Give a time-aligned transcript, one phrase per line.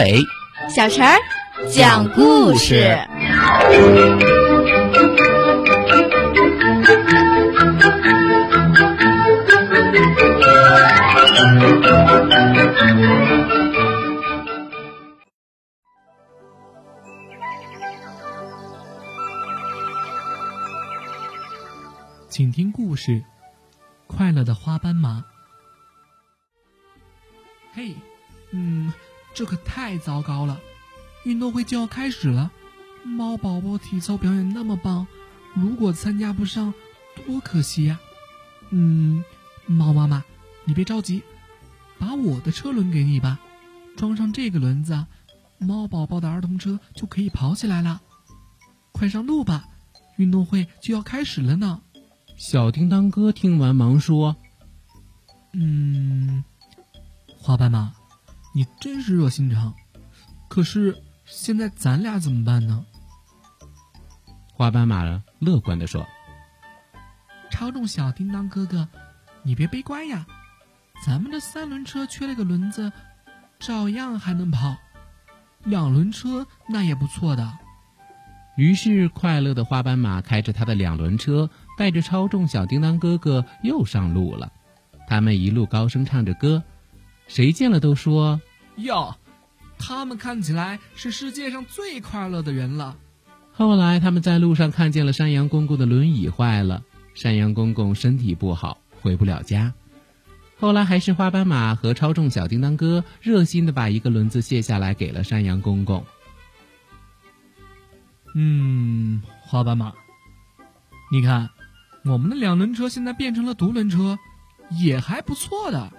[0.00, 0.24] 阿伟，
[0.74, 1.18] 小陈儿
[1.70, 2.98] 讲故事。
[22.30, 23.12] 请听故事
[24.06, 25.18] 《快乐的花斑马》。
[27.74, 27.94] 嘿，
[28.52, 28.90] 嗯，
[29.34, 30.60] 这可太糟糕了！
[31.24, 32.50] 运动会就要开始了，
[33.04, 35.06] 猫宝宝体操表演那么棒，
[35.54, 36.72] 如果参加不上，
[37.26, 38.00] 多可惜呀！
[38.70, 39.24] 嗯，
[39.66, 40.24] 猫妈妈，
[40.64, 41.22] 你别着急，
[41.98, 43.38] 把我的车轮给你吧，
[43.96, 45.06] 装上这个轮子，
[45.58, 48.00] 猫宝宝的儿童车就可以跑起来了。
[48.92, 49.64] 快上路吧，
[50.16, 51.82] 运动会就要开始了呢。
[52.36, 54.36] 小叮当哥听完忙说
[55.52, 56.42] ：“嗯，
[57.36, 57.92] 花斑马，
[58.52, 59.74] 你真是热心肠。
[60.48, 62.84] 可是现在咱俩怎么办呢？”
[64.52, 65.04] 花斑马
[65.38, 66.06] 乐观的说
[67.50, 68.86] ：“超重小叮当哥哥，
[69.42, 70.26] 你别悲观呀，
[71.04, 72.92] 咱们的三轮车缺了个轮子，
[73.58, 74.76] 照样还能跑。
[75.64, 77.52] 两轮车那也不错的。”
[78.56, 84.52] 于是，快乐的花斑马开着他的两轮车，带着超重小叮当哥哥又上路了。
[85.08, 86.62] 他们一路高声唱着歌，
[87.30, 88.40] 谁见了都说
[88.74, 89.14] ：“哟，
[89.78, 92.96] 他们看起来是世界上最快乐的人了。”
[93.54, 96.82] 后来，他们在路上看见了山羊公公的轮椅坏了，
[97.14, 99.72] 山羊公公身体不好，回不了家。
[100.58, 106.04] 后来，还是花斑马和超重小叮当哥热心的把一个轮子卸下来给了山羊公公。
[108.34, 109.92] 嗯，花斑马，
[111.12, 111.48] 你看，
[112.04, 114.18] 我们的两轮车现在变成了独轮车，
[114.80, 115.92] 也还不错的。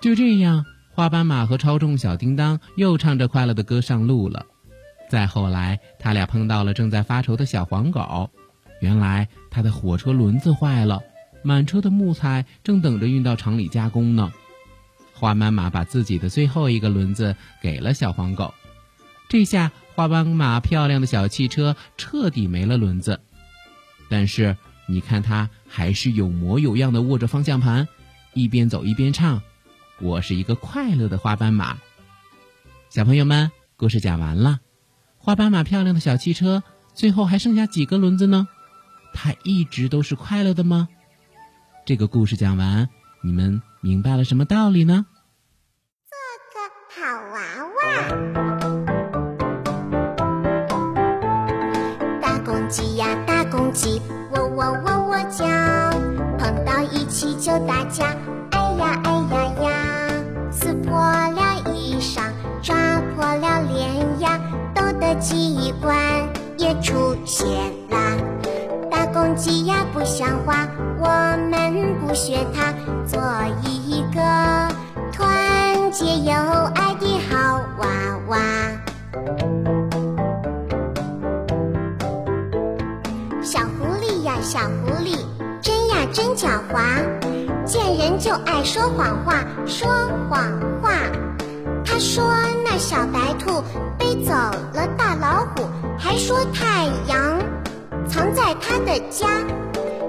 [0.00, 4.46] 就这样，花斑马和超重小叮当又唱着快乐的歌上路了。
[5.10, 8.30] 再后来，他俩碰到了正在发愁的小黄狗，
[8.80, 11.00] 原来他的火车轮子坏了，
[11.42, 14.32] 满车的木材正等着运到厂里加工呢。
[15.12, 18.54] 花斑马把自己的最后一个轮子给了小黄狗，
[19.28, 19.70] 这下。
[19.94, 23.18] 花斑马漂亮的小汽车彻底没了轮子，
[24.08, 24.56] 但是
[24.86, 27.88] 你看它还是有模有样的握着方向盘，
[28.32, 29.42] 一边走一边唱
[30.00, 31.78] ：“我是一个快乐的花斑马。”
[32.90, 34.60] 小朋友们，故事讲完了，
[35.18, 36.62] 花斑马漂亮的小汽车
[36.94, 38.48] 最后还剩下几个轮子呢？
[39.12, 40.88] 它一直都是快乐的吗？
[41.84, 42.88] 这个故事讲完，
[43.22, 45.06] 你们明白了什么道理呢？
[46.08, 46.16] 做
[46.54, 46.58] 个
[46.94, 47.00] 好
[47.32, 47.40] 娃
[47.76, 47.78] 娃。
[52.20, 54.00] 大公鸡呀，大公鸡，
[54.32, 55.46] 喔喔喔喔叫，
[56.38, 58.16] 碰到一起就打架，
[65.18, 65.96] 斗的机关
[66.58, 67.48] 也出现
[67.90, 68.16] 啦。
[68.90, 70.68] 大公鸡呀不像话，
[71.00, 71.08] 我
[71.50, 72.72] 们不学它，
[73.04, 73.20] 做
[73.64, 74.20] 一个
[75.12, 76.32] 团结友
[76.74, 77.86] 爱的好娃
[78.28, 78.38] 娃。
[83.42, 85.16] 小狐狸呀，小狐狸
[85.60, 87.04] 真呀真狡猾，
[87.64, 89.88] 见人就爱说谎话，说
[90.30, 90.92] 谎话。
[91.84, 92.22] 他说
[92.78, 93.62] 小白兔
[93.98, 95.68] 背走了大老虎，
[95.98, 97.38] 还说太阳
[98.08, 99.26] 藏在他的家。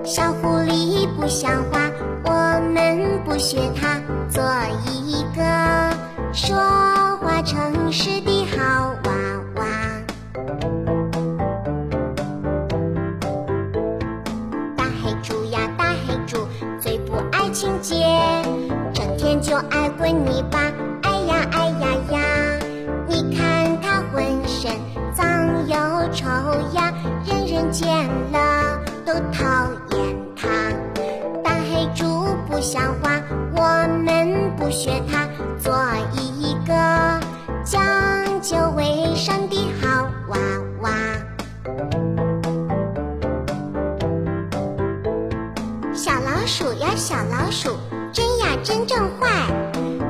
[0.05, 1.89] 小狐狸不像话，
[2.23, 2.31] 我
[2.71, 3.99] 们不学他，
[4.29, 4.43] 做
[4.85, 5.41] 一个
[6.31, 6.55] 说
[7.17, 9.11] 话诚实的好娃
[9.55, 9.65] 娃。
[14.77, 16.47] 大黑猪呀大黑猪，
[16.79, 18.05] 最不爱清洁，
[18.93, 20.71] 整天就爱滚泥巴，
[26.11, 26.25] 丑
[26.73, 26.93] 呀，
[27.25, 27.87] 人人见
[28.31, 29.43] 了都讨
[29.91, 30.49] 厌它。
[31.43, 33.21] 大黑猪不像话，
[33.53, 35.27] 我们不学它，
[35.59, 35.73] 做
[36.13, 36.73] 一个
[37.63, 37.81] 讲
[38.41, 40.37] 究卫生的好娃
[40.81, 40.91] 娃。
[45.93, 47.77] 小老鼠呀，小老鼠，
[48.11, 49.29] 真呀真正坏，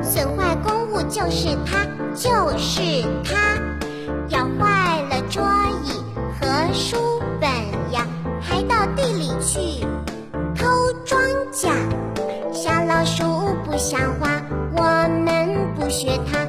[0.01, 1.86] 损坏公物就是它，
[2.16, 2.81] 就是
[3.24, 3.49] 它，
[16.00, 16.49] 学他，